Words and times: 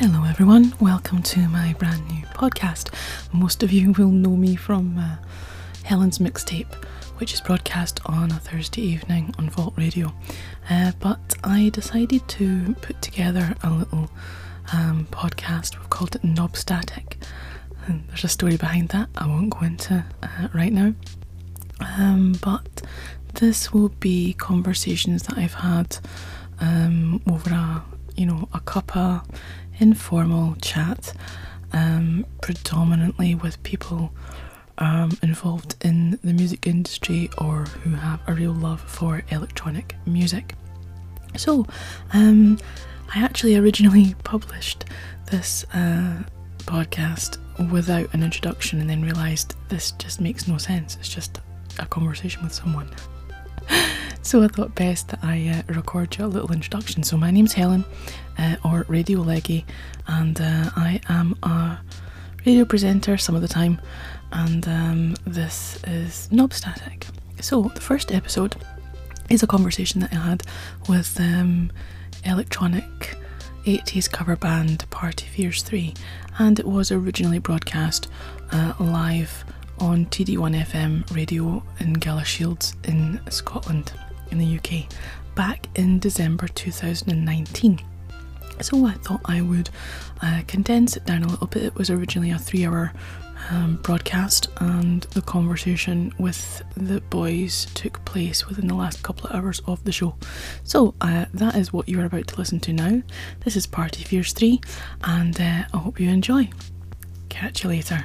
Hello, 0.00 0.22
everyone. 0.22 0.72
Welcome 0.78 1.24
to 1.24 1.48
my 1.48 1.72
brand 1.76 2.06
new 2.06 2.22
podcast. 2.26 2.94
Most 3.32 3.64
of 3.64 3.72
you 3.72 3.90
will 3.90 4.12
know 4.12 4.36
me 4.36 4.54
from 4.54 4.96
uh, 4.96 5.16
Helen's 5.82 6.20
Mixtape, 6.20 6.72
which 7.16 7.34
is 7.34 7.40
broadcast 7.40 7.98
on 8.06 8.30
a 8.30 8.38
Thursday 8.38 8.82
evening 8.82 9.34
on 9.40 9.50
Vault 9.50 9.74
Radio. 9.76 10.12
Uh, 10.70 10.92
but 11.00 11.34
I 11.42 11.70
decided 11.70 12.28
to 12.28 12.76
put 12.80 13.02
together 13.02 13.56
a 13.64 13.70
little 13.70 14.08
um, 14.72 15.08
podcast. 15.10 15.76
We've 15.76 15.90
called 15.90 16.14
it 16.14 16.22
Knob 16.22 16.56
Static. 16.56 17.18
And 17.88 18.06
there's 18.06 18.22
a 18.22 18.28
story 18.28 18.56
behind 18.56 18.90
that 18.90 19.08
I 19.16 19.26
won't 19.26 19.50
go 19.50 19.62
into 19.66 20.04
uh, 20.22 20.46
right 20.54 20.72
now. 20.72 20.94
Um, 21.80 22.36
but 22.40 22.82
this 23.34 23.72
will 23.72 23.88
be 23.88 24.34
conversations 24.34 25.24
that 25.24 25.38
I've 25.38 25.54
had 25.54 25.98
um, 26.60 27.20
over 27.28 27.50
a 27.50 27.82
you 28.18 28.26
know 28.26 28.48
a 28.52 28.60
cuppa 28.60 29.24
informal 29.78 30.56
chat, 30.56 31.12
um, 31.72 32.26
predominantly 32.42 33.34
with 33.34 33.62
people 33.62 34.12
um, 34.78 35.16
involved 35.22 35.76
in 35.82 36.18
the 36.24 36.32
music 36.32 36.66
industry 36.66 37.30
or 37.38 37.64
who 37.64 37.90
have 37.90 38.20
a 38.26 38.34
real 38.34 38.52
love 38.52 38.80
for 38.80 39.22
electronic 39.30 39.94
music. 40.06 40.54
So, 41.36 41.66
um, 42.12 42.58
I 43.14 43.22
actually 43.22 43.56
originally 43.56 44.14
published 44.24 44.84
this 45.30 45.64
uh, 45.72 46.22
podcast 46.58 47.38
without 47.70 48.12
an 48.14 48.22
introduction 48.22 48.80
and 48.80 48.88
then 48.88 49.02
realised 49.02 49.54
this 49.68 49.92
just 49.92 50.20
makes 50.20 50.48
no 50.48 50.58
sense. 50.58 50.96
It's 50.96 51.08
just 51.08 51.40
a 51.78 51.86
conversation 51.86 52.42
with 52.42 52.52
someone. 52.52 52.88
So 54.22 54.42
I 54.42 54.48
thought 54.48 54.74
best 54.74 55.08
that 55.08 55.20
I 55.22 55.64
uh, 55.68 55.72
record 55.72 56.16
you 56.18 56.24
a 56.24 56.26
little 56.26 56.52
introduction. 56.52 57.02
So 57.02 57.16
my 57.16 57.30
name's 57.30 57.54
Helen, 57.54 57.84
uh, 58.38 58.56
or 58.64 58.84
Radio 58.88 59.20
Leggy, 59.20 59.64
and 60.06 60.40
uh, 60.40 60.70
I 60.76 61.00
am 61.08 61.36
a 61.42 61.78
radio 62.44 62.64
presenter 62.64 63.16
some 63.16 63.34
of 63.34 63.42
the 63.42 63.48
time, 63.48 63.80
and 64.32 64.66
um, 64.68 65.16
this 65.26 65.82
is 65.84 66.30
Knob 66.30 66.52
Static. 66.52 67.06
So 67.40 67.70
the 67.74 67.80
first 67.80 68.12
episode 68.12 68.56
is 69.30 69.42
a 69.42 69.46
conversation 69.46 70.00
that 70.00 70.12
I 70.12 70.16
had 70.16 70.42
with 70.88 71.18
um, 71.20 71.70
electronic 72.24 73.16
80s 73.64 74.10
cover 74.10 74.36
band 74.36 74.88
Party 74.90 75.26
Fears 75.26 75.62
3, 75.62 75.94
and 76.38 76.58
it 76.58 76.66
was 76.66 76.90
originally 76.90 77.38
broadcast 77.38 78.08
uh, 78.52 78.72
live 78.78 79.44
on 79.80 80.06
TD1FM 80.06 81.14
radio 81.14 81.62
in 81.80 81.94
Galashiels 81.96 82.74
in 82.88 83.20
Scotland, 83.30 83.92
in 84.30 84.38
the 84.38 84.58
UK, 84.58 84.86
back 85.34 85.66
in 85.74 85.98
December 85.98 86.48
2019. 86.48 87.80
So 88.60 88.86
I 88.86 88.92
thought 88.92 89.20
I 89.24 89.40
would 89.40 89.70
uh, 90.20 90.42
condense 90.46 90.96
it 90.96 91.04
down 91.04 91.22
a 91.22 91.28
little 91.28 91.46
bit. 91.46 91.62
It 91.62 91.74
was 91.76 91.90
originally 91.90 92.30
a 92.30 92.38
three 92.38 92.66
hour 92.66 92.92
um, 93.50 93.76
broadcast, 93.82 94.48
and 94.58 95.02
the 95.02 95.22
conversation 95.22 96.12
with 96.18 96.62
the 96.76 97.00
boys 97.02 97.66
took 97.74 98.04
place 98.04 98.46
within 98.48 98.66
the 98.66 98.74
last 98.74 99.02
couple 99.02 99.28
of 99.28 99.36
hours 99.36 99.60
of 99.66 99.82
the 99.84 99.92
show. 99.92 100.16
So 100.64 100.94
uh, 101.00 101.26
that 101.34 101.54
is 101.54 101.72
what 101.72 101.88
you 101.88 102.00
are 102.00 102.06
about 102.06 102.26
to 102.28 102.36
listen 102.36 102.60
to 102.60 102.72
now. 102.72 103.02
This 103.44 103.56
is 103.56 103.66
Party 103.66 104.02
Fears 104.02 104.32
3, 104.32 104.60
and 105.04 105.40
uh, 105.40 105.64
I 105.72 105.76
hope 105.76 106.00
you 106.00 106.08
enjoy. 106.08 106.50
Catch 107.28 107.62
you 107.62 107.70
later. 107.70 108.04